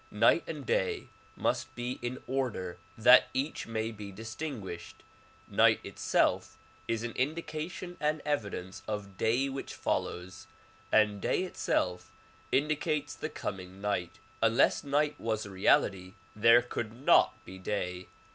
[0.09, 5.03] Night and day must be in order that each may be distinguished.
[5.47, 10.47] Night itself is an indication and evidence of day which follows;
[10.91, 12.11] and day itself
[12.51, 14.17] indicates the coming night.
[14.41, 18.07] Unless night was a reality there could not be day.